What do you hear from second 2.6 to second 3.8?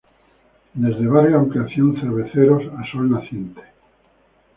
a Sol Naciente.